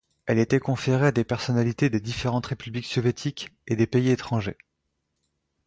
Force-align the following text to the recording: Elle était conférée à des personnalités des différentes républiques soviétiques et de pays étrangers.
Elle 0.25 0.39
était 0.39 0.57
conférée 0.59 1.05
à 1.05 1.11
des 1.11 1.23
personnalités 1.23 1.91
des 1.91 1.99
différentes 1.99 2.47
républiques 2.47 2.87
soviétiques 2.87 3.51
et 3.67 3.75
de 3.75 3.85
pays 3.85 4.09
étrangers. 4.09 4.57